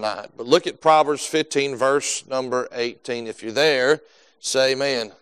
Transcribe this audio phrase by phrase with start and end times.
[0.00, 3.26] But look at Proverbs 15, verse number 18.
[3.26, 4.00] If you're there,
[4.40, 5.12] say amen.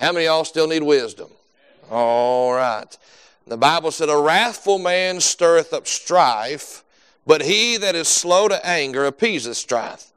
[0.00, 1.30] How many of y'all still need wisdom?
[1.90, 2.96] All right.
[3.46, 6.84] The Bible said, A wrathful man stirreth up strife,
[7.26, 10.12] but he that is slow to anger appeaseth strife.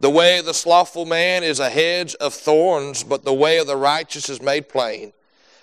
[0.00, 3.66] The way of the slothful man is a hedge of thorns, but the way of
[3.66, 5.12] the righteous is made plain.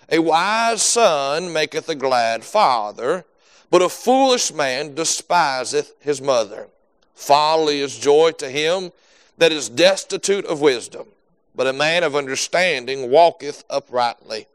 [0.10, 3.26] A wise son maketh a glad father,
[3.70, 6.68] but a foolish man despiseth his mother.
[7.14, 8.92] Folly is joy to him
[9.38, 11.08] that is destitute of wisdom,
[11.56, 14.48] but a man of understanding walketh uprightly.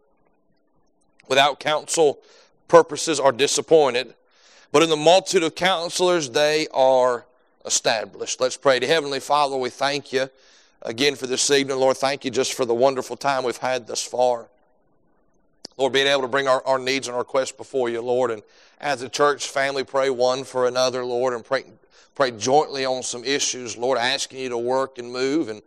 [1.29, 2.19] Without counsel,
[2.69, 4.15] purposes are disappointed,
[4.73, 7.27] but in the multitude of counselors, they are
[7.65, 8.41] established.
[8.41, 9.57] Let's pray to Heavenly Father.
[9.57, 10.29] We thank you
[10.83, 11.79] again for this evening.
[11.79, 14.49] Lord, thank you just for the wonderful time we've had thus far.
[15.79, 18.43] Lord, being able to bring our, our needs and our requests before you, Lord, and
[18.81, 21.65] as a church family, pray one for another, Lord, and pray,
[22.17, 25.49] pray jointly on some issues, Lord, asking you to work and move.
[25.49, 25.63] And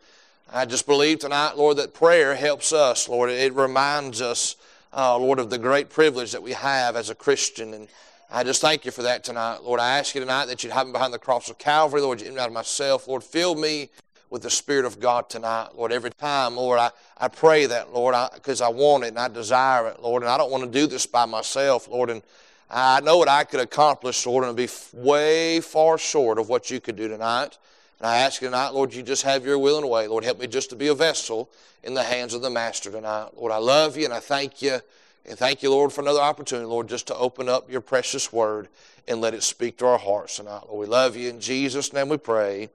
[0.51, 3.29] I just believe tonight, Lord, that prayer helps us, Lord.
[3.29, 4.57] It reminds us,
[4.91, 7.73] uh, Lord, of the great privilege that we have as a Christian.
[7.73, 7.87] And
[8.29, 9.59] I just thank you for that tonight.
[9.63, 12.01] Lord, I ask you tonight that you'd hide me behind the cross of Calvary.
[12.01, 13.07] Lord, you out of myself.
[13.07, 13.89] Lord, fill me
[14.31, 15.71] with the Spirit of God tonight.
[15.75, 19.19] Lord, every time, Lord, I, I pray that, Lord, because I, I, want it and
[19.19, 22.23] I desire it, Lord, and I don't want to do this by myself, Lord, and
[22.69, 26.79] I know what I could accomplish, Lord, and be way far short of what you
[26.79, 27.57] could do tonight.
[27.99, 30.07] And I ask you tonight, Lord, you just have your will and way.
[30.07, 31.49] Lord, help me just to be a vessel
[31.83, 33.31] in the hands of the Master tonight.
[33.35, 34.79] Lord, I love you and I thank you.
[35.25, 38.69] And thank you, Lord, for another opportunity, Lord, just to open up your precious word
[39.07, 40.63] and let it speak to our hearts tonight.
[40.67, 41.29] Lord, we love you.
[41.29, 42.69] In Jesus' name we pray.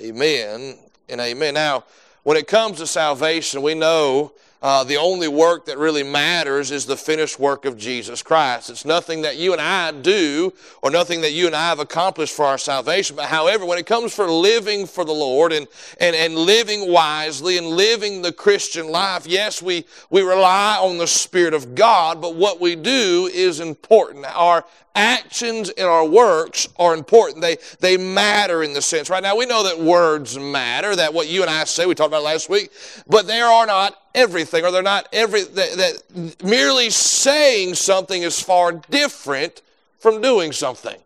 [0.00, 0.78] Amen
[1.12, 1.54] and amen.
[1.54, 1.84] Now,
[2.22, 4.32] when it comes to salvation, we know
[4.62, 8.70] uh, the only work that really matters is the finished work of Jesus Christ.
[8.70, 12.34] It's nothing that you and I do or nothing that you and I have accomplished
[12.34, 13.16] for our salvation.
[13.16, 15.66] But however, when it comes for living for the Lord and,
[15.98, 21.08] and, and living wisely and living the Christian life, yes, we, we rely on the
[21.08, 24.24] Spirit of God, but what we do is important.
[24.26, 24.64] Our
[24.94, 27.40] actions and our works are important.
[27.40, 29.08] They, they matter in the sense.
[29.10, 32.08] Right now, we know that words matter, that what you and I say, we talked
[32.08, 32.70] about last week,
[33.06, 38.40] but they are not everything, or they're not every, that, that merely saying something is
[38.40, 39.62] far different
[39.98, 40.96] from doing something.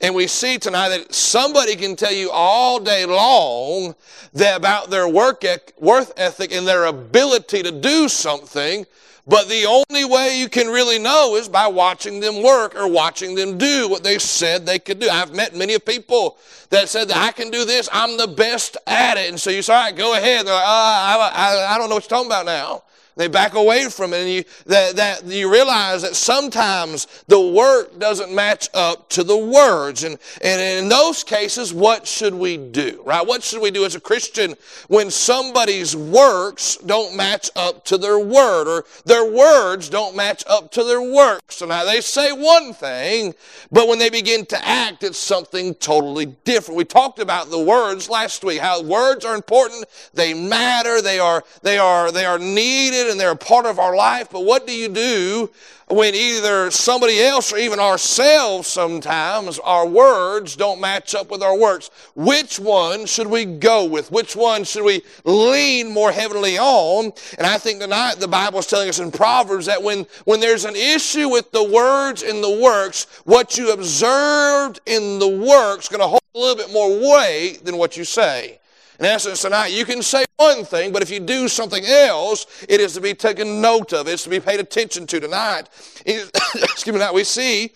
[0.00, 3.94] And we see tonight that somebody can tell you all day long
[4.34, 8.84] that about their work, ethic and their ability to do something,
[9.26, 13.34] but the only way you can really know is by watching them work or watching
[13.34, 15.08] them do what they said they could do.
[15.08, 16.38] I've met many people
[16.70, 19.28] that said that I can do this, I'm the best at it.
[19.28, 20.46] And so you say, all right, go ahead.
[20.46, 22.82] They're like, oh, I, I, I don't know what you're talking about now.
[23.16, 27.98] They back away from it, and you, that, that you realize that sometimes the work
[27.98, 30.04] doesn't match up to the words.
[30.04, 33.26] And, and in those cases, what should we do, right?
[33.26, 34.54] What should we do as a Christian
[34.88, 40.70] when somebody's works don't match up to their word, or their words don't match up
[40.72, 41.56] to their works?
[41.56, 43.34] So now they say one thing,
[43.72, 46.76] but when they begin to act, it's something totally different.
[46.76, 51.42] We talked about the words last week, how words are important, they matter, they are,
[51.62, 54.72] they are, they are needed and they're a part of our life, but what do
[54.72, 55.50] you do
[55.88, 61.56] when either somebody else or even ourselves sometimes, our words don't match up with our
[61.56, 61.90] works?
[62.14, 64.10] Which one should we go with?
[64.10, 67.12] Which one should we lean more heavily on?
[67.38, 70.64] And I think tonight the Bible is telling us in Proverbs that when, when there's
[70.64, 75.88] an issue with the words and the works, what you observed in the works is
[75.88, 78.58] going to hold a little bit more weight than what you say.
[78.98, 82.80] In essence, tonight, you can say one thing, but if you do something else, it
[82.80, 84.08] is to be taken note of.
[84.08, 85.68] It's to be paid attention to tonight.
[86.06, 87.72] Excuse me, now we see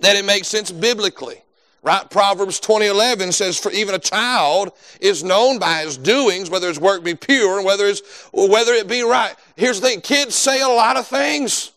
[0.00, 1.42] that it makes sense biblically.
[1.82, 2.08] Right?
[2.10, 7.02] Proverbs 20:11 says, "For even a child is known by his doings, whether his work
[7.02, 7.92] be pure and whether,
[8.32, 11.70] whether it be right." Here's the thing: kids say a lot of things.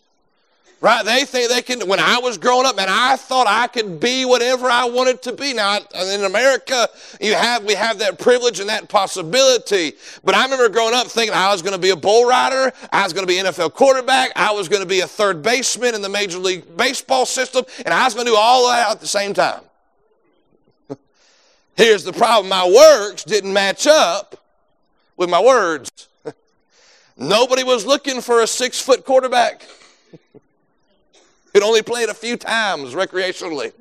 [0.83, 1.05] Right?
[1.05, 1.87] They think they can.
[1.87, 5.31] When I was growing up, man, I thought I could be whatever I wanted to
[5.31, 5.53] be.
[5.53, 6.89] Now, in America,
[7.21, 9.93] you have we have that privilege and that possibility.
[10.25, 13.03] But I remember growing up thinking I was going to be a bull rider, I
[13.05, 16.01] was going to be NFL quarterback, I was going to be a third baseman in
[16.01, 19.07] the Major League Baseball system, and I was going to do all that at the
[19.07, 19.61] same time.
[21.77, 24.35] Here's the problem: my works didn't match up
[25.15, 26.09] with my words.
[27.17, 29.65] Nobody was looking for a six foot quarterback.
[31.53, 33.73] It only played a few times recreationally.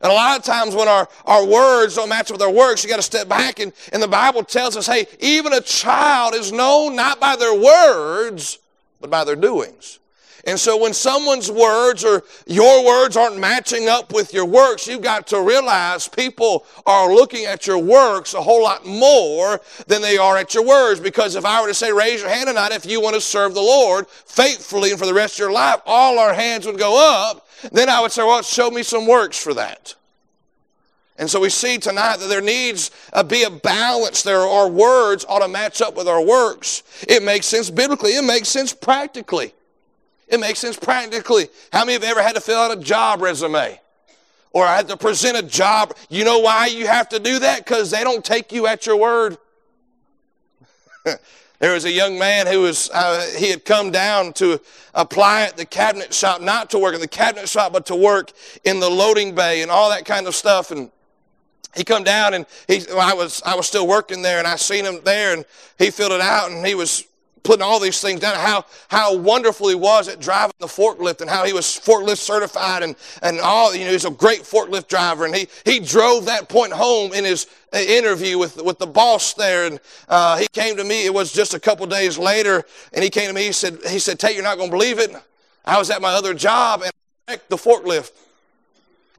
[0.00, 2.90] And a lot of times when our, our words don't match with our works, you
[2.90, 3.60] got to step back.
[3.60, 7.54] And, and the Bible tells us, hey, even a child is known not by their
[7.54, 8.58] words,
[9.00, 9.98] but by their doings.
[10.46, 15.02] And so when someone's words or your words aren't matching up with your works, you've
[15.02, 20.16] got to realize people are looking at your works a whole lot more than they
[20.16, 21.00] are at your words.
[21.00, 23.54] Because if I were to say, raise your hand tonight if you want to serve
[23.54, 26.96] the Lord faithfully and for the rest of your life, all our hands would go
[26.96, 27.48] up.
[27.72, 29.96] Then I would say, well, show me some works for that.
[31.18, 34.38] And so we see tonight that there needs to be a balance there.
[34.38, 36.84] Our words ought to match up with our works.
[37.08, 38.12] It makes sense biblically.
[38.12, 39.54] It makes sense practically.
[40.28, 41.48] It makes sense practically.
[41.72, 43.80] How many have you ever had to fill out a job resume?
[44.52, 45.94] Or I had to present a job?
[46.08, 47.64] You know why you have to do that?
[47.64, 49.38] Because they don't take you at your word.
[51.58, 54.60] there was a young man who was, uh, he had come down to
[54.94, 58.32] apply at the cabinet shop, not to work in the cabinet shop, but to work
[58.64, 60.70] in the loading bay and all that kind of stuff.
[60.72, 60.90] And
[61.76, 64.56] he come down and he, well, I was, I was still working there and I
[64.56, 65.44] seen him there and
[65.78, 67.06] he filled it out and he was
[67.46, 71.30] putting all these things down, how, how wonderful he was at driving the forklift and
[71.30, 75.24] how he was forklift certified and, and all, you know, he's a great forklift driver.
[75.24, 79.32] And he, he drove that point home in his uh, interview with, with the boss
[79.34, 79.66] there.
[79.66, 83.08] And uh, he came to me, it was just a couple days later, and he
[83.08, 85.14] came to me, he said, he said, Tate, you're not going to believe it.
[85.64, 86.90] I was at my other job and
[87.28, 88.10] I wrecked the forklift.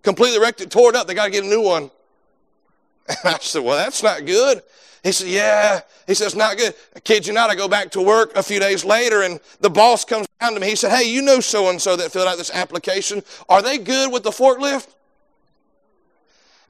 [0.04, 1.08] Completely wrecked it, tore it up.
[1.08, 1.92] They got to get a new one.
[3.08, 4.62] And I said, Well, that's not good.
[5.04, 5.82] He said, Yeah.
[6.06, 6.74] He says, Not good.
[6.96, 9.70] I kid you not, I go back to work a few days later, and the
[9.70, 10.68] boss comes down to me.
[10.68, 13.24] He said, Hey, you know so and so that filled out this application.
[13.50, 14.88] Are they good with the forklift?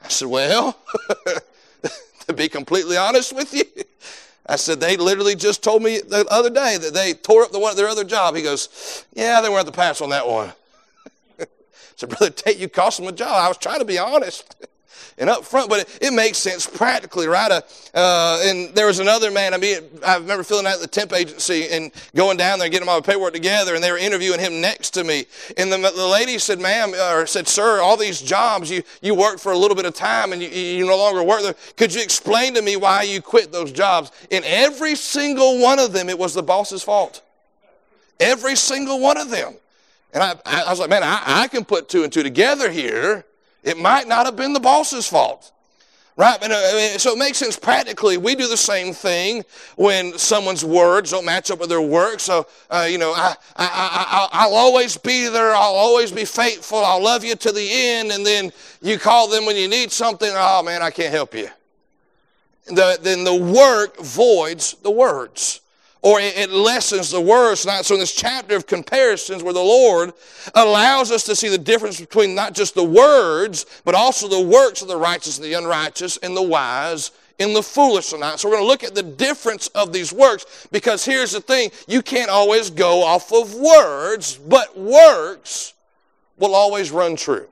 [0.03, 0.77] I said, Well,
[2.27, 3.65] to be completely honest with you,
[4.49, 7.59] I said, they literally just told me the other day that they tore up the
[7.59, 8.35] one, their other job.
[8.35, 10.53] He goes, Yeah, they were at the pass on that one.
[11.39, 11.45] I
[11.95, 13.33] said, Brother Tate, you cost them a job.
[13.33, 14.55] I was trying to be honest
[15.17, 17.51] and up front, but it, it makes sense practically, right?
[17.51, 17.61] Uh,
[17.93, 21.67] uh, and there was another man, I mean, I remember filling out the temp agency
[21.69, 24.61] and going down there, and getting all the paperwork together, and they were interviewing him
[24.61, 25.25] next to me.
[25.57, 29.39] And the, the lady said, ma'am, or said, sir, all these jobs, you, you worked
[29.39, 31.55] for a little bit of time and you, you no longer work there.
[31.75, 34.11] Could you explain to me why you quit those jobs?
[34.29, 37.21] In every single one of them, it was the boss's fault.
[38.19, 39.53] Every single one of them.
[40.13, 43.25] And I, I was like, man, I, I can put two and two together here.
[43.67, 45.51] It might not have been the boss's fault.
[46.15, 46.41] Right?
[46.41, 48.17] Uh, so it makes sense practically.
[48.17, 49.43] We do the same thing
[49.75, 52.21] when someone's words don't match up with their work.
[52.21, 55.53] So, uh, you know, I, I, I, will always be there.
[55.53, 56.79] I'll always be faithful.
[56.79, 58.11] I'll love you to the end.
[58.13, 60.31] And then you call them when you need something.
[60.33, 61.49] Oh, man, I can't help you.
[62.67, 65.59] The, then the work voids the words
[66.07, 67.59] or it lessens the words.
[67.59, 70.13] So in this chapter of comparisons where the Lord
[70.55, 74.81] allows us to see the difference between not just the words, but also the works
[74.81, 77.11] of the righteous and the unrighteous and the wise
[77.41, 78.39] and the foolish tonight.
[78.39, 81.71] So we're going to look at the difference of these works because here's the thing.
[81.89, 85.73] You can't always go off of words, but works
[86.37, 87.49] will always run true.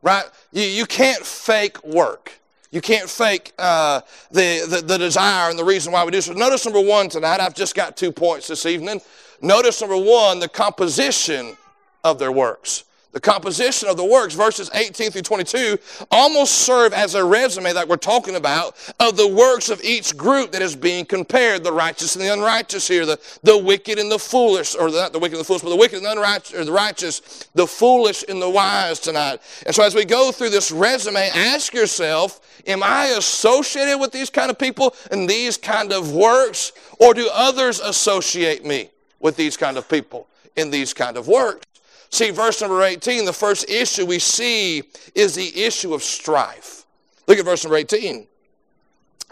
[0.00, 0.24] Right?
[0.50, 2.40] You, you can't fake work.
[2.76, 6.34] You can't fake uh, the, the, the desire and the reason why we do so.
[6.34, 9.00] Notice number one tonight, I've just got two points this evening.
[9.40, 11.56] Notice number one, the composition
[12.04, 12.84] of their works.
[13.16, 15.78] The composition of the works, verses 18 through 22,
[16.10, 20.52] almost serve as a resume that we're talking about of the works of each group
[20.52, 24.18] that is being compared, the righteous and the unrighteous here, the, the wicked and the
[24.18, 26.66] foolish, or not the wicked and the foolish, but the wicked and the unrighteous, or
[26.66, 29.40] the righteous, the foolish and the wise tonight.
[29.64, 34.28] And so as we go through this resume, ask yourself, am I associated with these
[34.28, 39.56] kind of people and these kind of works, or do others associate me with these
[39.56, 41.66] kind of people in these kind of works?
[42.10, 44.82] See, verse number 18, the first issue we see
[45.14, 46.84] is the issue of strife.
[47.26, 48.26] Look at verse number 18.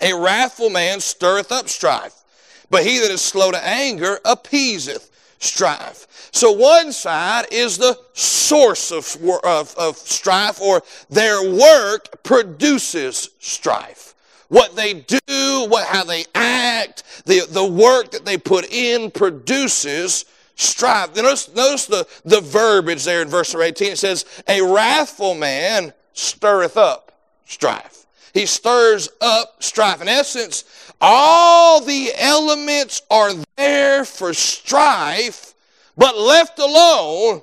[0.03, 2.25] A wrathful man stirreth up strife,
[2.71, 6.29] but he that is slow to anger appeaseth strife.
[6.33, 14.15] So one side is the source of, of, of strife, or their work produces strife.
[14.49, 20.25] What they do, what, how they act, the, the work that they put in produces
[20.57, 21.15] strife.
[21.17, 23.93] Notice, notice the, the verbiage there in verse 18.
[23.93, 27.13] It says, A wrathful man stirreth up
[27.45, 28.07] strife.
[28.33, 30.03] He stirs up strife.
[30.03, 30.65] In essence,
[31.01, 35.55] all the elements are there for strife,
[35.97, 37.43] but left alone,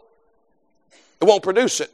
[1.22, 1.94] it won't produce it.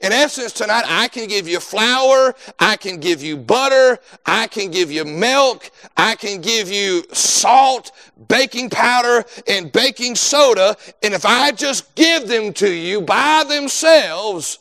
[0.00, 4.70] In essence, tonight, I can give you flour, I can give you butter, I can
[4.70, 7.92] give you milk, I can give you salt,
[8.28, 14.60] baking powder, and baking soda, and if I just give them to you by themselves,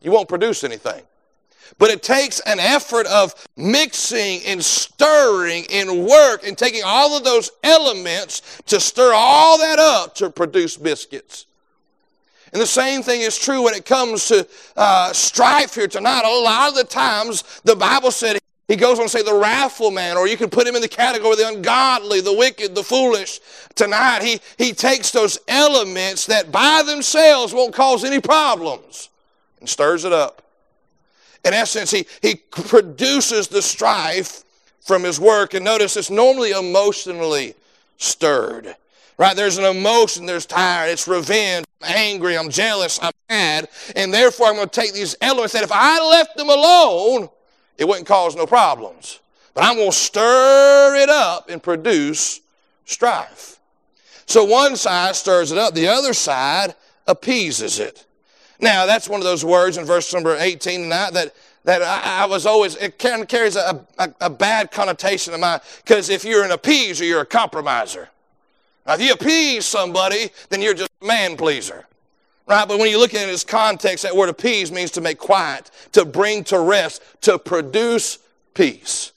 [0.00, 1.02] you won't produce anything.
[1.78, 7.22] But it takes an effort of mixing and stirring and work and taking all of
[7.22, 11.46] those elements to stir all that up to produce biscuits
[12.52, 16.22] And the same thing is true when it comes to uh, strife here tonight.
[16.24, 18.38] A lot of the times, the Bible said
[18.68, 20.88] he goes on to say the wrathful man, or you can put him in the
[20.88, 23.40] category of the ungodly, the wicked, the foolish.
[23.74, 29.08] Tonight, he, he takes those elements that by themselves won't cause any problems
[29.60, 30.42] and stirs it up.
[31.44, 34.44] In essence, he, he produces the strife
[34.82, 35.54] from his work.
[35.54, 37.54] And notice it's normally emotionally
[37.96, 38.76] stirred.
[39.18, 39.34] Right?
[39.34, 44.46] There's an emotion, there's tired, it's revenge, I'm angry, I'm jealous, I'm mad, and therefore
[44.46, 47.28] I'm going to take these elements that if I left them alone,
[47.76, 49.18] it wouldn't cause no problems.
[49.54, 52.40] But I'm going to stir it up and produce
[52.84, 53.58] strife.
[54.26, 56.76] So one side stirs it up, the other side
[57.08, 58.06] appeases it.
[58.60, 61.34] Now, that's one of those words in verse number 18 and that, that,
[61.64, 65.40] that I, I was always, it kind of carries a, a, a bad connotation in
[65.40, 68.10] my, because if you're an appeaser, you're a compromiser.
[68.88, 71.86] Now, if you appease somebody, then you're just a man pleaser.
[72.46, 72.66] Right?
[72.66, 75.18] But when you look at it in its context, that word appease means to make
[75.18, 78.18] quiet, to bring to rest, to produce
[78.54, 79.12] peace.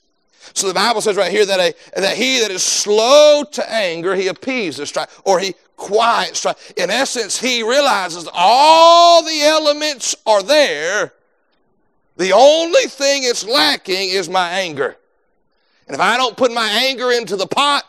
[0.52, 4.14] So the Bible says right here that, a, that he that is slow to anger,
[4.14, 6.72] he appeases strife, or he quiets strife.
[6.76, 11.14] In essence, he realizes all the elements are there.
[12.18, 14.98] The only thing it's lacking is my anger.
[15.86, 17.84] And if I don't put my anger into the pot,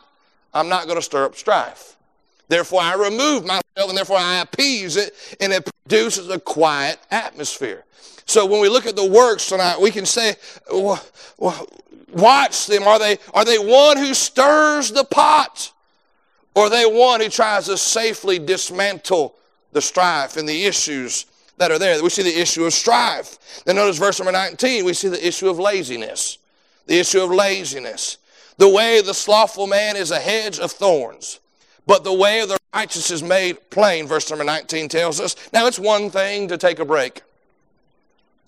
[0.53, 1.95] I'm not going to stir up strife.
[2.48, 7.86] Therefore, I remove myself and therefore I appease it, and it produces a quiet atmosphere.
[8.25, 10.36] So when we look at the works tonight, we can say,
[10.69, 12.83] watch them.
[12.83, 15.72] Are they, are they one who stirs the pot?
[16.55, 19.36] Or are they one who tries to safely dismantle
[19.72, 21.25] the strife and the issues
[21.57, 22.01] that are there?
[22.03, 23.63] We see the issue of strife.
[23.65, 26.38] Then notice verse number 19, we see the issue of laziness.
[26.86, 28.19] The issue of laziness.
[28.57, 31.39] The way of the slothful man is a hedge of thorns,
[31.86, 35.36] but the way of the righteous is made plain, verse number 19 tells us.
[35.51, 37.22] Now, it's one thing to take a break.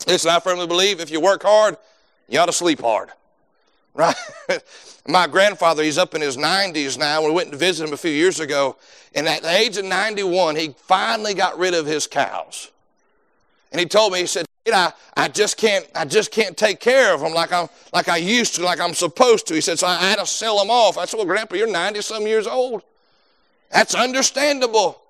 [0.07, 1.77] Listen, I firmly believe if you work hard,
[2.27, 3.09] you ought to sleep hard.
[3.97, 4.13] Right?
[5.07, 7.24] My grandfather, he's up in his 90s now.
[7.24, 8.75] We went to visit him a few years ago.
[9.13, 12.71] And at the age of 91, he finally got rid of his cows.
[13.71, 17.13] And he told me, he said, I, I just can't I just can't take care
[17.13, 19.53] of them like I'm like I used to, like I'm supposed to.
[19.53, 20.98] He said, so I had to sell them off.
[20.98, 22.81] I said, Well, Grandpa, you're 90 some years old.
[23.72, 25.01] That's understandable.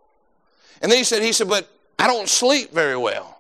[0.82, 3.40] And then he said, he said, but I don't sleep very well.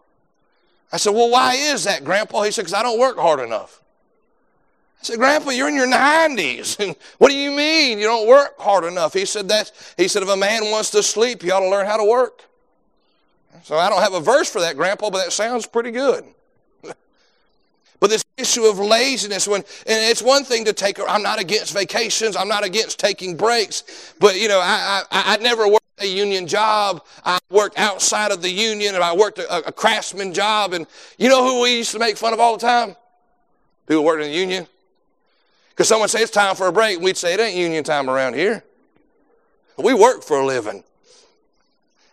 [0.91, 2.43] I said, well, why is that, Grandpa?
[2.43, 3.81] He said, because I don't work hard enough.
[5.01, 6.95] I said, Grandpa, you're in your 90s.
[7.17, 9.13] what do you mean you don't work hard enough?
[9.13, 11.85] He said, that, he said, if a man wants to sleep, he ought to learn
[11.85, 12.43] how to work.
[13.63, 16.23] So I don't have a verse for that, Grandpa, but that sounds pretty good.
[17.99, 20.99] but this issue of laziness, when and it's one thing to take.
[21.07, 22.35] I'm not against vacations.
[22.35, 24.13] I'm not against taking breaks.
[24.19, 27.03] But you know, I I, I never worked a union job.
[27.23, 30.73] I worked outside of the union, and I worked a, a craftsman job.
[30.73, 32.95] And you know who we used to make fun of all the time?
[33.87, 34.67] People working in the union.
[35.69, 38.09] Because someone say it's time for a break, and we'd say it ain't union time
[38.09, 38.63] around here.
[39.77, 40.83] We work for a living.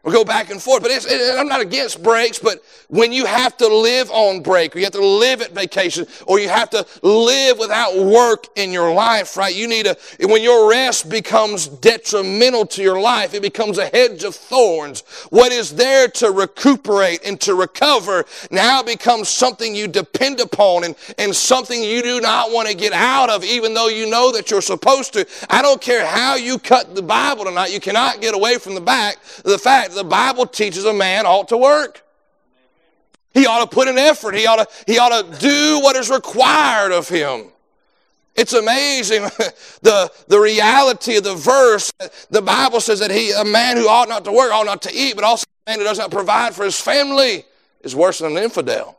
[0.04, 3.56] We go back and forth, but it, I'm not against breaks, but when you have
[3.58, 6.84] to live on break, or you have to live at vacation, or you have to
[7.02, 9.54] live without work in your life, right?
[9.54, 14.24] You need a, when your rest becomes detrimental to your life, it becomes a hedge
[14.24, 15.02] of thorns.
[15.30, 20.96] What is there to recuperate and to recover now becomes something you depend upon and,
[21.16, 24.50] and something you do not want to get out of, even though you know that
[24.50, 25.28] you're supposed to.
[25.48, 28.80] I don't care how you cut the Bible tonight, you cannot get away from the
[28.80, 32.02] back, the fact the Bible teaches a man ought to work.
[33.34, 34.34] He ought to put an effort.
[34.34, 37.46] He ought to, he ought to do what is required of him.
[38.34, 39.22] It's amazing
[39.82, 41.92] the, the reality of the verse.
[42.30, 44.94] The Bible says that he, a man who ought not to work, ought not to
[44.94, 47.44] eat, but also a man who does not provide for his family
[47.82, 48.98] is worse than an infidel.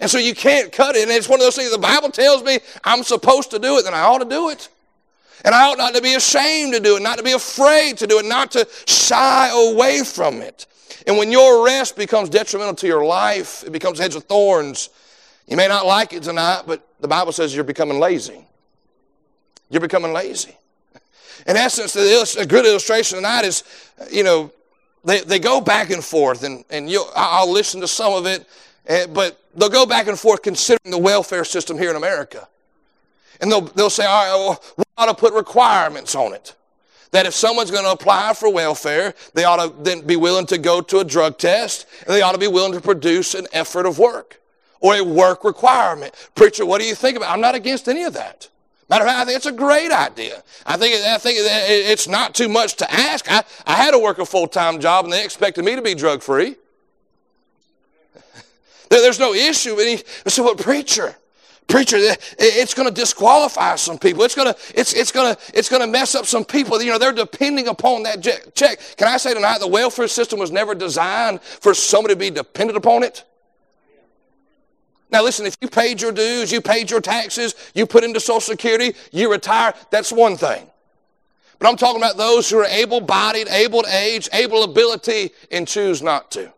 [0.00, 1.02] And so you can't cut it.
[1.02, 3.84] And it's one of those things the Bible tells me I'm supposed to do it,
[3.84, 4.68] then I ought to do it.
[5.44, 8.06] And I ought not to be ashamed to do it, not to be afraid to
[8.06, 10.66] do it, not to shy away from it.
[11.06, 14.90] And when your rest becomes detrimental to your life, it becomes heads of thorns.
[15.46, 18.44] You may not like it tonight, but the Bible says you're becoming lazy.
[19.70, 20.56] You're becoming lazy.
[21.46, 23.62] In essence, a good illustration tonight is,
[24.10, 24.50] you know,
[25.04, 28.44] they, they go back and forth, and, and you I'll listen to some of it,
[28.88, 32.48] eh, but they'll go back and forth considering the welfare system here in America.
[33.40, 36.54] And they'll, they'll say, all right, well, we ought to put requirements on it.
[37.12, 40.58] That if someone's going to apply for welfare, they ought to then be willing to
[40.58, 43.86] go to a drug test, and they ought to be willing to produce an effort
[43.86, 44.40] of work
[44.80, 46.14] or a work requirement.
[46.34, 47.32] Preacher, what do you think about?
[47.32, 48.48] I'm not against any of that.
[48.88, 50.42] Matter of fact, I think it's a great idea.
[50.64, 53.30] I think, I think it's not too much to ask.
[53.30, 55.94] I, I had to work a full time job and they expected me to be
[55.94, 56.54] drug free.
[58.88, 59.78] There's no issue.
[59.80, 61.16] And he said, Well, preacher,
[61.66, 64.22] preacher, it's going to disqualify some people.
[64.22, 66.80] It's going to, it's, it's going to, it's going to mess up some people.
[66.80, 68.22] You know, they're depending upon that
[68.54, 68.80] check.
[68.96, 72.76] Can I say tonight, the welfare system was never designed for somebody to be dependent
[72.76, 73.24] upon it?
[75.10, 78.40] Now, listen, if you paid your dues, you paid your taxes, you put into Social
[78.40, 80.68] Security, you retire, that's one thing.
[81.58, 85.66] But I'm talking about those who are able bodied, able to age, able ability, and
[85.66, 86.52] choose not to.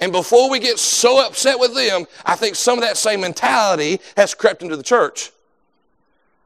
[0.00, 4.00] And before we get so upset with them, I think some of that same mentality
[4.16, 5.32] has crept into the church.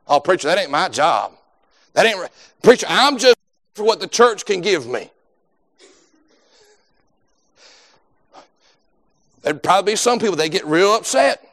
[0.09, 1.33] Oh, preacher, that ain't my job.
[1.93, 2.31] That ain't,
[2.63, 3.37] preacher, I'm just
[3.75, 5.11] for what the church can give me.
[9.43, 11.47] There'd probably be some people, they get real upset.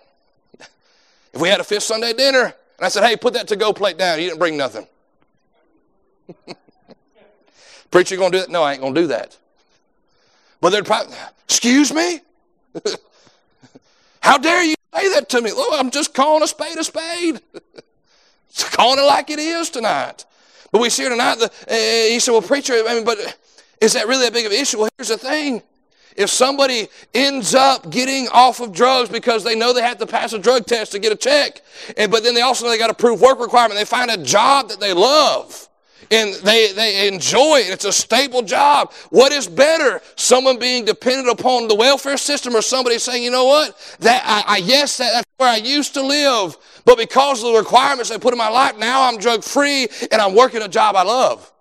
[1.34, 3.74] If we had a fifth Sunday dinner, and I said, hey, put that to go
[3.74, 4.88] plate down, you didn't bring nothing.
[7.92, 8.50] Preacher, you gonna do that?
[8.50, 9.38] No, I ain't gonna do that.
[10.62, 12.20] But they're probably, excuse me?
[14.22, 15.52] How dare you say that to me?
[15.52, 17.42] Look, I'm just calling a spade a spade.
[18.72, 20.26] Calling it like it is tonight.
[20.72, 23.38] But we see here tonight, uh, he said, well, preacher, I mean, but
[23.80, 24.80] is that really a big of an issue?
[24.80, 25.62] Well, here's the thing.
[26.16, 30.34] If somebody ends up getting off of drugs because they know they have to pass
[30.34, 31.62] a drug test to get a check,
[31.96, 34.18] and, but then they also know they got to prove work requirement, they find a
[34.18, 35.69] job that they love
[36.12, 37.70] and they, they enjoy it.
[37.70, 38.94] It's a stable job.
[39.10, 40.02] What is better?
[40.16, 43.98] Someone being dependent upon the welfare system or somebody saying, you know what?
[44.00, 46.58] That I, I yes, that, that's where I used to live.
[46.86, 50.22] But because of the requirements they put in my life, now I'm drug free and
[50.22, 51.52] I'm working a job I love.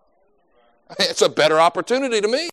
[0.98, 2.48] It's a better opportunity to me.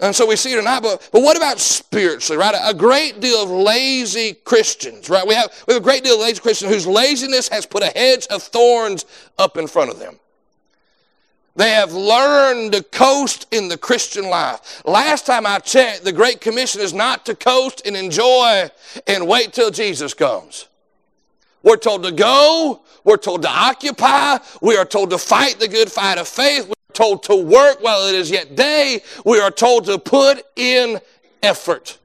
[0.00, 2.54] And so we see it tonight, but, but what about spiritually, right?
[2.64, 5.26] A great deal of lazy Christians, right?
[5.26, 7.92] We have, we have a great deal of lazy Christians whose laziness has put a
[7.94, 9.04] hedge of thorns
[9.38, 10.18] up in front of them.
[11.54, 14.82] They have learned to coast in the Christian life.
[14.86, 18.70] Last time I checked, the Great Commission is not to coast and enjoy
[19.06, 20.68] and wait till Jesus comes.
[21.62, 22.80] We're told to go.
[23.04, 24.38] We're told to occupy.
[24.62, 28.14] We are told to fight the good fight of faith told to work while it
[28.14, 29.02] is yet day.
[29.24, 31.00] We are told to put in
[31.42, 31.98] effort.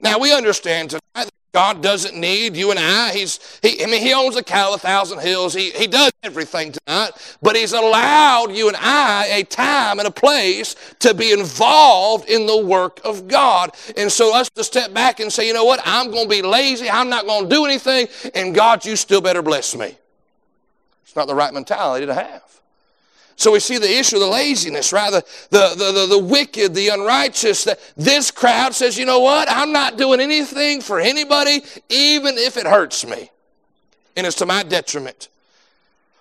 [0.00, 3.12] Now we understand tonight that God doesn't need you and I.
[3.12, 5.52] He's, he, I mean, He owns a cow, a thousand hills.
[5.52, 7.10] He, he does everything tonight.
[7.42, 12.46] But He's allowed you and I a time and a place to be involved in
[12.46, 13.72] the work of God.
[13.96, 15.80] And so us to step back and say, you know what?
[15.84, 16.88] I'm going to be lazy.
[16.88, 18.08] I'm not going to do anything.
[18.34, 19.96] And God, you still better bless me.
[21.02, 22.60] It's not the right mentality to have.
[23.40, 25.10] So we see the issue of the laziness, right?
[25.10, 27.64] The, the, the, the, the wicked, the unrighteous.
[27.64, 29.48] That this crowd says, you know what?
[29.50, 33.30] I'm not doing anything for anybody, even if it hurts me.
[34.14, 35.28] And it's to my detriment.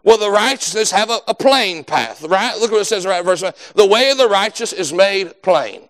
[0.02, 2.58] Well, the righteousness have a, a plain path, right?
[2.58, 3.52] Look what it says right verse 1.
[3.76, 5.82] The way of the righteous is made plain.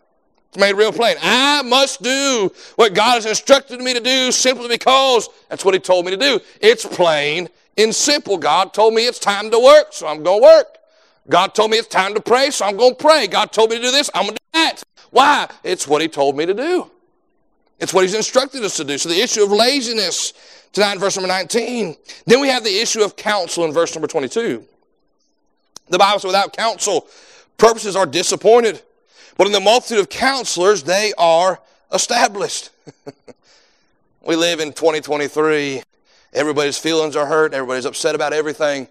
[0.47, 1.15] It's made real plain.
[1.21, 5.79] I must do what God has instructed me to do simply because that's what He
[5.79, 6.39] told me to do.
[6.59, 8.39] It's plain and simple.
[8.39, 10.78] God told me it's time to work, so I'm going to work.
[11.29, 13.27] God told me it's time to pray, so I'm going to pray.
[13.27, 14.83] God told me to do this, I'm going to do that.
[15.11, 15.49] Why?
[15.63, 16.89] It's what He told me to do.
[17.79, 18.97] It's what He's instructed us to do.
[18.97, 20.33] So the issue of laziness
[20.73, 21.95] tonight in verse number 19.
[22.25, 24.63] Then we have the issue of counsel in verse number 22.
[25.89, 27.07] The Bible says, without counsel,
[27.57, 28.81] purposes are disappointed.
[29.37, 31.59] But in the multitude of counselors, they are
[31.93, 32.69] established.
[34.25, 35.81] we live in 2023.
[36.33, 37.53] Everybody's feelings are hurt.
[37.53, 38.87] Everybody's upset about everything.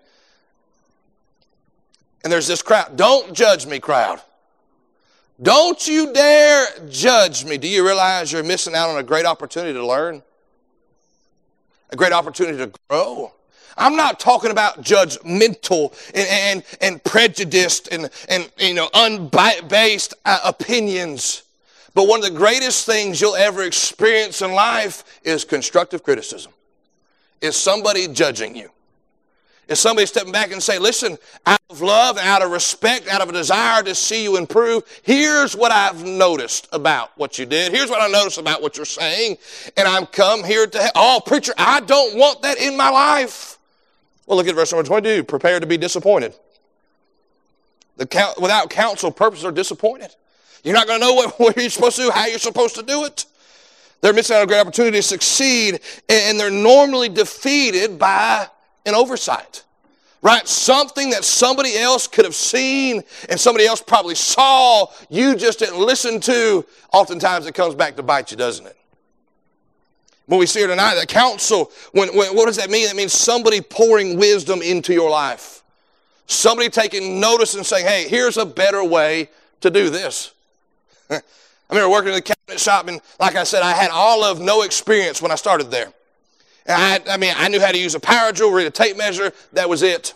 [2.24, 2.96] And there's this crowd.
[2.96, 4.20] Don't judge me, crowd.
[5.40, 7.59] Don't you dare judge me.
[7.59, 10.22] Do you realize you're missing out on a great opportunity to learn?
[11.90, 13.33] A great opportunity to grow?
[13.76, 20.40] I'm not talking about judgmental and, and, and prejudiced and, and you know unbased uh,
[20.44, 21.44] opinions.
[21.94, 26.52] But one of the greatest things you'll ever experience in life is constructive criticism.
[27.40, 28.70] Is somebody judging you?
[29.68, 33.28] Is somebody stepping back and say, listen, out of love, out of respect, out of
[33.28, 37.72] a desire to see you improve, here's what I've noticed about what you did.
[37.72, 39.37] Here's what I noticed about what you're saying.
[39.76, 40.90] And I'm come here to.
[40.94, 43.59] Oh, preacher, I don't want that in my life.
[44.24, 45.24] Well, look at verse number 22.
[45.24, 46.35] Prepare to be disappointed.
[47.98, 50.14] The, without counsel, purposes are disappointed.
[50.64, 52.83] You're not going to know what, what you're supposed to do, how you're supposed to
[52.83, 53.26] do it.
[54.00, 58.48] They're missing out on a great opportunity to succeed, and they're normally defeated by
[58.88, 59.64] an oversight.
[60.20, 60.48] Right?
[60.48, 65.79] Something that somebody else could have seen and somebody else probably saw, you just didn't
[65.79, 66.66] listen to.
[66.92, 68.77] Oftentimes it comes back to bite you, doesn't it?
[70.27, 72.87] What we see here tonight, that counsel, when, when, what does that mean?
[72.87, 75.62] That means somebody pouring wisdom into your life.
[76.27, 79.31] Somebody taking notice and saying, hey, here's a better way
[79.62, 80.33] to do this.
[81.11, 81.22] I
[81.70, 84.62] remember working in the cabinet shop, and like I said, I had all of no
[84.62, 85.92] experience when I started there.
[86.68, 89.33] I, I mean, I knew how to use a power drill, read a tape measure,
[89.52, 90.14] that was it.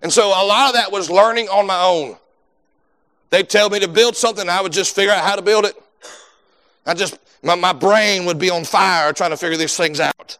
[0.00, 2.16] And so a lot of that was learning on my own.
[3.30, 5.74] They'd tell me to build something, I would just figure out how to build it.
[6.86, 10.38] I just, my, my brain would be on fire trying to figure these things out.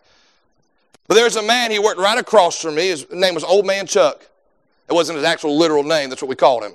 [1.06, 2.88] But there's a man, he worked right across from me.
[2.88, 4.26] His name was Old Man Chuck.
[4.88, 6.72] It wasn't his actual literal name, that's what we called him.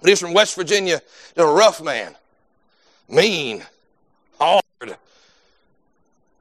[0.00, 1.00] But he's from West Virginia,
[1.36, 2.14] a rough man,
[3.08, 3.64] mean,
[4.38, 4.63] hard.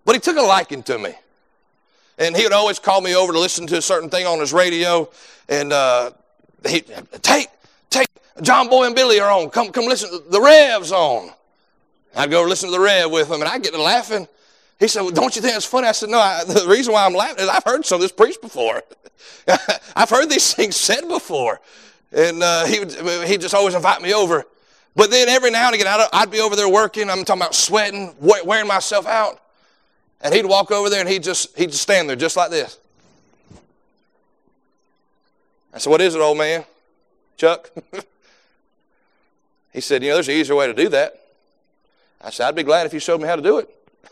[0.05, 1.13] But he took a liking to me.
[2.17, 4.53] And he would always call me over to listen to a certain thing on his
[4.53, 5.09] radio.
[5.49, 6.11] And uh,
[6.67, 6.81] he
[7.21, 7.47] take,
[7.89, 8.07] take,
[8.41, 9.49] John Boy and Billy are on.
[9.49, 10.09] Come, come listen.
[10.29, 11.31] The Rev's on.
[12.15, 14.27] I'd go listen to the Rev with him, and I'd get to laughing.
[14.79, 15.87] He said, well, Don't you think it's funny?
[15.87, 18.11] I said, No, I, the reason why I'm laughing is I've heard some of this
[18.11, 18.83] preached before.
[19.95, 21.59] I've heard these things said before.
[22.11, 22.91] And uh, he would
[23.27, 24.45] he just always invite me over.
[24.95, 27.09] But then every now and again, I'd, I'd be over there working.
[27.09, 29.39] I'm talking about sweating, wearing myself out.
[30.23, 32.79] And he'd walk over there and he'd just, he'd just stand there just like this.
[35.73, 36.63] I said, What is it, old man?
[37.35, 37.69] Chuck?
[39.73, 41.19] he said, You know, there's an easier way to do that.
[42.21, 43.69] I said, I'd be glad if you showed me how to do it.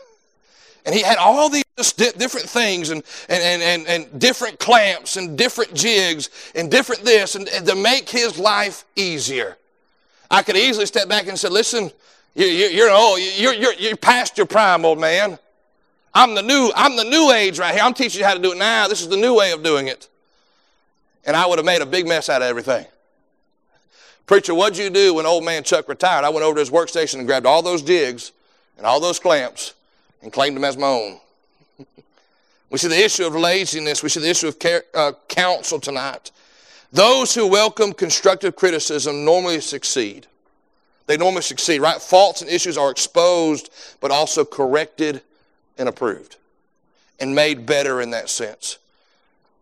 [0.84, 5.72] And he had all these different things and, and, and, and, different clamps and different
[5.74, 9.56] jigs and different this and, and, to make his life easier.
[10.28, 11.92] I could easily step back and say, listen,
[12.34, 15.38] you, you, you're, old, you're, you're, you're past your prime, old man.
[16.14, 17.82] I'm the new, I'm the new age right here.
[17.82, 18.86] I'm teaching you how to do it now.
[18.86, 20.08] This is the new way of doing it.
[21.24, 22.84] And I would have made a big mess out of everything.
[24.26, 26.24] Preacher, what'd you do when old man Chuck retired?
[26.24, 28.32] I went over to his workstation and grabbed all those jigs
[28.76, 29.74] and all those clamps
[30.22, 31.20] and claimed them as my own.
[32.70, 34.02] we see the issue of laziness.
[34.02, 36.30] We see the issue of care, uh, counsel tonight.
[36.92, 40.26] Those who welcome constructive criticism normally succeed.
[41.06, 42.00] They normally succeed, right?
[42.00, 43.70] Faults and issues are exposed,
[44.00, 45.22] but also corrected
[45.78, 46.36] and approved
[47.20, 48.78] and made better in that sense.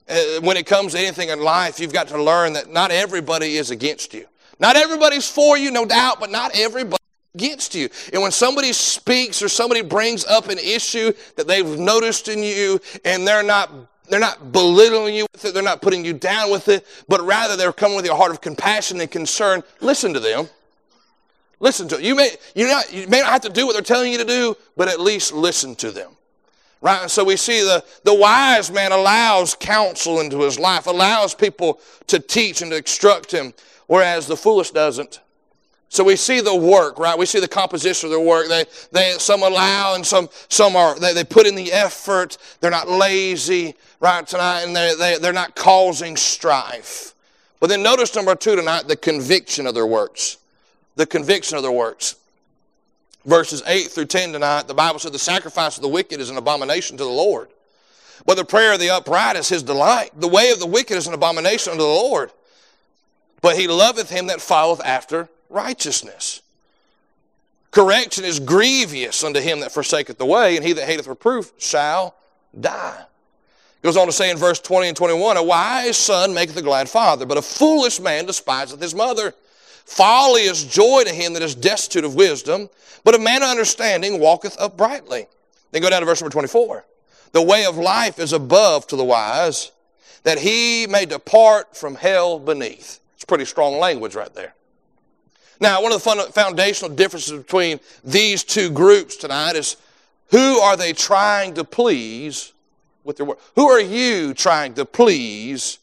[0.08, 3.56] Uh, when it comes to anything in life, you've got to learn that not everybody
[3.56, 4.26] is against you.
[4.58, 7.00] Not everybody's for you, no doubt, but not everybody
[7.34, 7.88] against you.
[8.12, 12.80] And when somebody speaks or somebody brings up an issue that they've noticed in you
[13.04, 13.70] and they're not
[14.08, 17.56] they're not belittling you with it, they're not putting you down with it, but rather
[17.56, 20.48] they're coming with a heart of compassion and concern, listen to them.
[21.60, 22.04] Listen to them.
[22.04, 24.24] You may, you, not, you may not have to do what they're telling you to
[24.24, 26.12] do, but at least listen to them.
[26.80, 27.02] Right?
[27.02, 31.78] And so we see the, the wise man allows counsel into his life, allows people
[32.06, 33.52] to teach and to instruct him,
[33.86, 35.20] whereas the foolish doesn't.
[35.90, 37.18] So we see the work, right?
[37.18, 38.48] We see the composition of their work.
[38.48, 42.38] They, they, some allow and some, some are, they, they put in the effort.
[42.60, 47.14] They're not lazy, right, tonight, and they, they, they're not causing strife.
[47.58, 50.38] But then notice number two tonight, the conviction of their works
[51.00, 52.16] the conviction of their works.
[53.24, 56.36] Verses 8 through 10 tonight, the Bible said, The sacrifice of the wicked is an
[56.36, 57.48] abomination to the Lord.
[58.26, 60.10] But the prayer of the upright is his delight.
[60.14, 62.30] The way of the wicked is an abomination unto the Lord.
[63.40, 66.42] But he loveth him that followeth after righteousness.
[67.70, 72.14] Correction is grievous unto him that forsaketh the way, and he that hateth reproof shall
[72.58, 73.04] die.
[73.80, 76.62] He Goes on to say in verse 20 and 21, A wise son maketh a
[76.62, 79.34] glad father, but a foolish man despiseth his mother.
[79.84, 82.68] Folly is joy to him that is destitute of wisdom,
[83.04, 85.26] but a man of understanding walketh uprightly.
[85.72, 86.84] Then go down to verse number 24.
[87.32, 89.72] The way of life is above to the wise,
[90.24, 93.00] that he may depart from hell beneath.
[93.14, 94.54] It's pretty strong language right there.
[95.60, 99.76] Now, one of the foundational differences between these two groups tonight is
[100.30, 102.52] who are they trying to please
[103.04, 103.40] with their work?
[103.56, 105.78] Who are you trying to please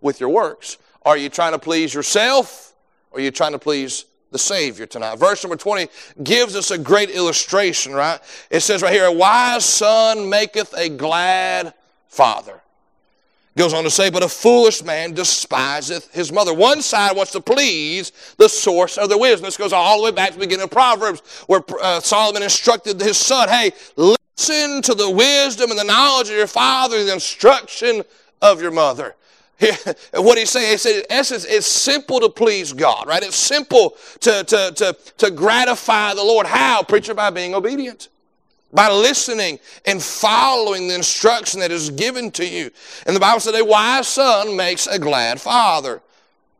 [0.00, 0.78] with your works?
[1.04, 2.74] Are you trying to please yourself?
[3.18, 5.18] Are you trying to please the Savior tonight?
[5.18, 5.88] Verse number 20
[6.22, 8.20] gives us a great illustration, right?
[8.48, 11.74] It says right here, a wise son maketh a glad
[12.06, 12.60] father.
[13.56, 16.54] Goes on to say, but a foolish man despiseth his mother.
[16.54, 19.46] One side wants to please the source of the wisdom.
[19.46, 23.00] This goes all the way back to the beginning of Proverbs, where uh, Solomon instructed
[23.00, 28.04] his son, hey, listen to the wisdom and the knowledge of your father, the instruction
[28.40, 29.16] of your mother.
[30.14, 33.22] What he's saying, he said, in essence, it's simple to please God, right?
[33.22, 36.46] It's simple to, to, to, to gratify the Lord.
[36.46, 36.82] How?
[36.82, 38.08] Preacher, by being obedient.
[38.72, 42.70] By listening and following the instruction that is given to you.
[43.06, 46.02] And the Bible said, a wise son makes a glad father.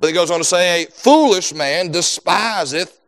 [0.00, 2.98] But it goes on to say, a foolish man despiseth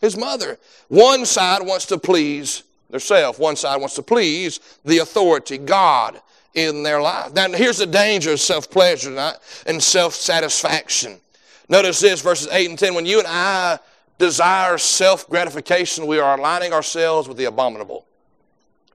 [0.00, 0.58] his mother.
[0.88, 3.38] One side wants to please their self.
[3.38, 6.20] One side wants to please the authority, God,
[6.54, 7.32] in their life.
[7.32, 9.34] Now, here's the danger of self pleasure
[9.66, 11.20] and self satisfaction.
[11.68, 12.94] Notice this, verses 8 and 10.
[12.94, 13.78] When you and I
[14.18, 18.06] desire self gratification, we are aligning ourselves with the abominable.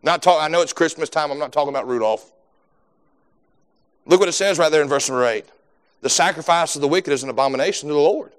[0.03, 2.31] Not talk, I know it's Christmas time, I'm not talking about Rudolph.
[4.05, 5.45] Look what it says right there in verse number 8.
[6.01, 8.31] The sacrifice of the wicked is an abomination to the Lord.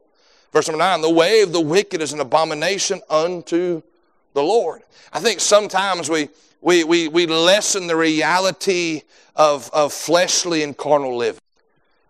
[0.52, 3.82] Verse number 9, the way of the wicked is an abomination unto
[4.32, 4.82] the Lord.
[5.12, 6.28] I think sometimes we,
[6.60, 9.02] we, we, we lessen the reality
[9.34, 11.40] of, of fleshly and carnal living.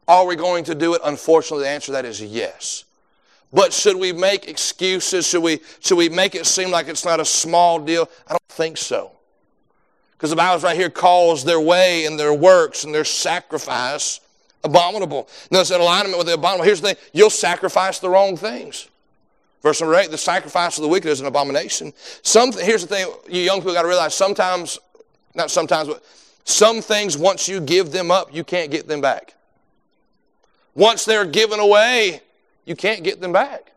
[0.09, 1.01] Are we going to do it?
[1.05, 2.85] Unfortunately, the answer to that is yes.
[3.53, 5.27] But should we make excuses?
[5.27, 8.09] Should we, should we make it seem like it's not a small deal?
[8.27, 9.13] I don't think so.
[10.13, 14.21] Because the Bible's right here calls their way and their works and their sacrifice
[14.65, 15.29] abominable.
[15.51, 16.65] Notice that alignment with the abominable.
[16.65, 18.89] Here's the thing you'll sacrifice the wrong things.
[19.67, 21.93] Verse number eight, the sacrifice of the wicked is an abomination.
[22.23, 24.79] Some, here's the thing, you young people got to realize sometimes,
[25.35, 26.05] not sometimes, but
[26.45, 29.35] some things, once you give them up, you can't get them back.
[30.77, 32.21] Once they're given away,
[32.65, 33.73] you can't get them back.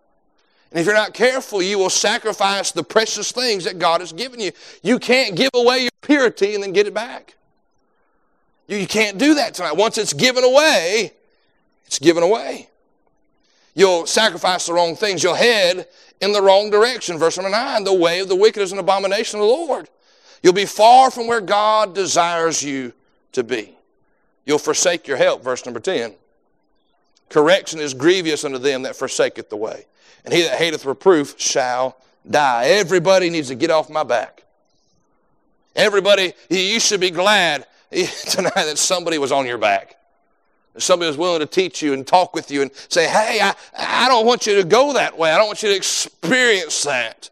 [0.69, 4.39] And if you're not careful, you will sacrifice the precious things that God has given
[4.39, 4.51] you.
[4.83, 7.33] You can't give away your purity and then get it back.
[8.67, 9.75] You, you can't do that tonight.
[9.75, 11.13] Once it's given away,
[11.87, 12.69] it's given away.
[13.79, 15.23] You'll sacrifice the wrong things.
[15.23, 15.87] You'll head
[16.19, 17.17] in the wrong direction.
[17.17, 19.87] Verse number 9 the way of the wicked is an abomination of the Lord.
[20.43, 22.91] You'll be far from where God desires you
[23.31, 23.77] to be.
[24.45, 25.45] You'll forsake your help.
[25.45, 26.13] Verse number 10.
[27.29, 29.85] Correction is grievous unto them that forsaketh the way.
[30.25, 31.95] And he that hateth reproof shall
[32.29, 32.65] die.
[32.65, 34.43] Everybody needs to get off my back.
[35.73, 39.98] Everybody, you should be glad tonight that somebody was on your back.
[40.77, 44.07] Somebody who's willing to teach you and talk with you and say, hey, I, I
[44.07, 45.31] don't want you to go that way.
[45.31, 47.29] I don't want you to experience that.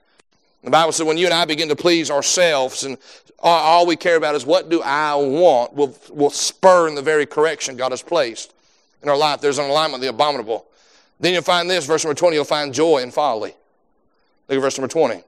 [0.63, 2.97] The Bible says when you and I begin to please ourselves and
[3.39, 7.77] all we care about is what do I want, will will spurn the very correction
[7.77, 8.53] God has placed
[9.03, 9.41] in our life.
[9.41, 10.65] There's an alignment of the abominable.
[11.19, 13.55] Then you'll find this, verse number 20, you'll find joy in folly.
[14.47, 15.23] Look at verse number 20.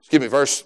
[0.00, 0.64] Excuse me, verse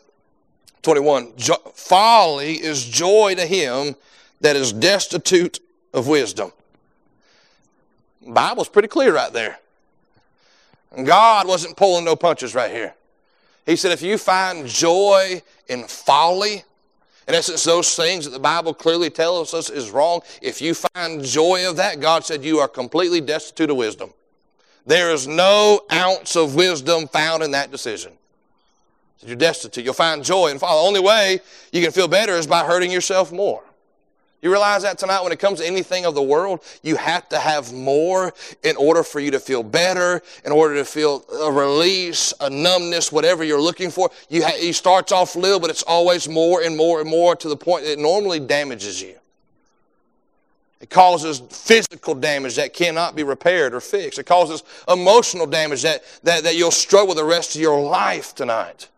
[0.83, 1.33] 21.
[1.75, 3.95] Folly is joy to him
[4.41, 5.61] that is destitute
[5.93, 6.53] of wisdom.
[8.27, 9.59] Bible's pretty clear right there.
[11.05, 12.95] God wasn't pulling no punches right here.
[13.67, 16.65] He said, if you find joy in folly,
[17.29, 21.23] in essence, those things that the Bible clearly tells us is wrong, if you find
[21.25, 24.13] joy of that, God said you are completely destitute of wisdom.
[24.87, 28.13] There is no ounce of wisdom found in that decision.
[29.21, 29.85] You're destitute.
[29.85, 30.81] You'll find joy and folly.
[30.81, 31.41] The only way
[31.73, 33.63] you can feel better is by hurting yourself more.
[34.43, 37.39] You realize that tonight when it comes to anything of the world, you have to
[37.39, 42.33] have more in order for you to feel better, in order to feel a release,
[42.41, 44.11] a numbness, whatever you're looking for.
[44.31, 47.49] You ha- it starts off little, but it's always more and more and more to
[47.49, 49.17] the point that it normally damages you.
[50.81, 54.19] It causes physical damage that cannot be repaired or fixed.
[54.19, 58.89] It causes emotional damage that, that, that you'll struggle the rest of your life tonight.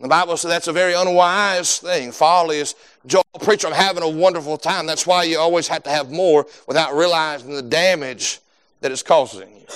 [0.00, 2.12] The Bible says that's a very unwise thing.
[2.12, 2.74] Folly is,
[3.06, 4.86] Joel, preacher, I'm having a wonderful time.
[4.86, 8.40] That's why you always have to have more without realizing the damage
[8.80, 9.66] that it's causing you.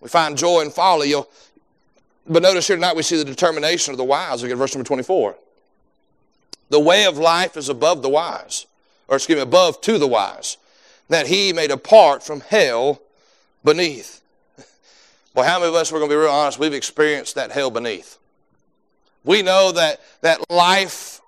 [0.00, 1.10] We find joy in folly.
[1.10, 1.28] You'll,
[2.26, 4.42] but notice here tonight we see the determination of the wise.
[4.42, 5.36] Look at verse number 24.
[6.70, 8.66] The way of life is above the wise,
[9.06, 10.56] or excuse me, above to the wise,
[11.08, 13.00] that he may depart from hell
[13.64, 14.20] beneath.
[15.34, 17.70] Well, how many of us, we're going to be real honest, we've experienced that hell
[17.70, 18.18] beneath.
[19.24, 21.20] We know that, that life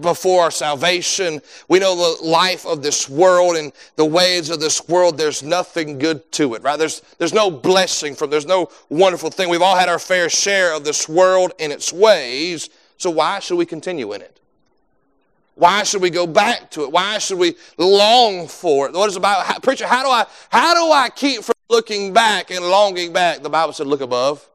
[0.00, 4.88] before our salvation, we know the life of this world and the ways of this
[4.88, 6.78] world, there's nothing good to it, right?
[6.78, 9.48] There's, there's no blessing from, there's no wonderful thing.
[9.48, 13.56] We've all had our fair share of this world and its ways, so why should
[13.56, 14.40] we continue in it?
[15.56, 16.92] Why should we go back to it?
[16.92, 18.94] Why should we long for it?
[18.94, 19.86] What is about preacher?
[19.86, 23.42] How do I how do I keep from looking back and longing back?
[23.42, 24.49] The Bible said, "Look above."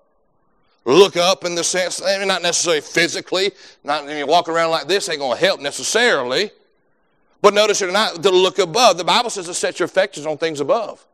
[0.85, 3.51] Look up in the sense, not necessarily physically,
[3.83, 6.51] not you walk around like this ain't going to help necessarily.
[7.41, 8.97] But notice you're not to look above.
[8.97, 11.05] The Bible says to set your affections on things above.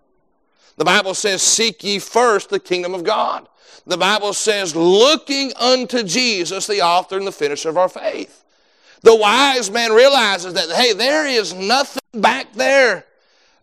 [0.78, 3.48] The Bible says, Seek ye first the kingdom of God.
[3.86, 8.44] The Bible says, Looking unto Jesus, the author and the finisher of our faith.
[9.02, 13.06] The wise man realizes that, hey, there is nothing back there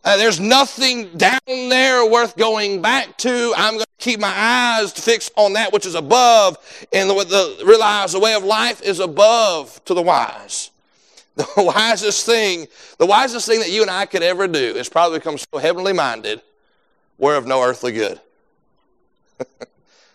[0.05, 3.53] uh, there's nothing down there worth going back to.
[3.57, 6.57] I'm going to keep my eyes fixed on that which is above
[6.93, 10.71] and the, the, realize the way of life is above to the wise.
[11.39, 12.67] The wisest thing,
[12.99, 15.93] the wisest thing that you and I could ever do is probably become so heavenly
[15.93, 16.43] minded,
[17.17, 18.21] we're of no earthly good.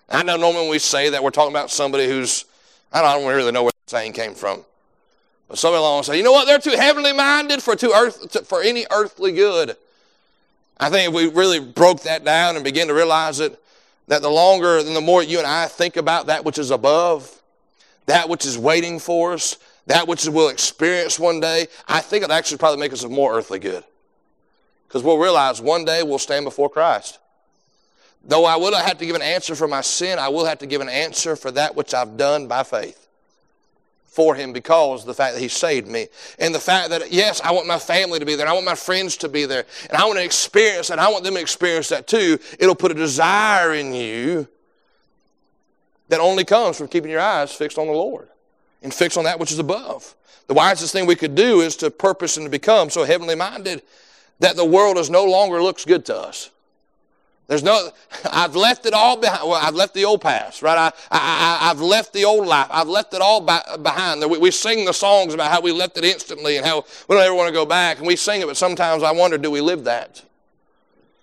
[0.09, 2.43] I know normally when we say that we're talking about somebody who's
[2.91, 4.65] I don't really know where that saying came from.
[5.55, 6.45] Somebody along say, you know what?
[6.47, 9.75] They're too heavenly minded for, too earth, for any earthly good.
[10.79, 13.59] I think if we really broke that down and begin to realize it,
[14.07, 17.41] that the longer and the more you and I think about that which is above,
[18.07, 22.33] that which is waiting for us, that which we'll experience one day, I think it'll
[22.33, 23.83] actually probably make us more earthly good.
[24.87, 27.19] Because we'll realize one day we'll stand before Christ.
[28.25, 30.65] Though I will have to give an answer for my sin, I will have to
[30.65, 33.02] give an answer for that which I've done by faith
[34.13, 36.07] for him because the fact that he saved me.
[36.37, 38.47] And the fact that, yes, I want my family to be there.
[38.47, 39.65] I want my friends to be there.
[39.89, 40.99] And I want to experience that.
[40.99, 42.37] I want them to experience that too.
[42.59, 44.47] It'll put a desire in you
[46.09, 48.29] that only comes from keeping your eyes fixed on the Lord
[48.83, 50.15] and fixed on that which is above.
[50.47, 53.81] The wisest thing we could do is to purpose and to become so heavenly minded
[54.39, 56.51] that the world is no longer looks good to us.
[57.47, 57.89] There's no,
[58.31, 59.47] I've left it all behind.
[59.47, 60.77] Well, I've left the old past, right?
[60.77, 62.67] I, I, I've left the old life.
[62.71, 64.23] I've left it all behind.
[64.29, 67.23] We, we sing the songs about how we left it instantly and how we don't
[67.23, 67.97] ever want to go back.
[67.97, 70.23] And we sing it, but sometimes I wonder, do we live that?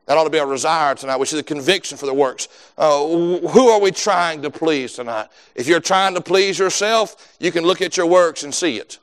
[0.06, 2.48] That ought to be our desire tonight, which is a conviction for the works.
[2.76, 5.28] Uh, who are we trying to please tonight?
[5.54, 8.98] If you're trying to please yourself, you can look at your works and see it.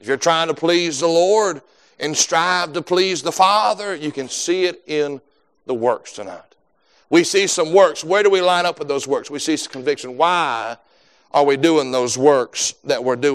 [0.00, 1.62] If you're trying to please the Lord
[2.00, 5.20] and strive to please the Father, you can see it in
[5.66, 6.54] the works tonight.
[7.10, 8.02] We see some works.
[8.02, 9.30] Where do we line up with those works?
[9.30, 10.16] We see some conviction.
[10.16, 10.76] Why
[11.32, 13.32] are we doing those works that we're doing?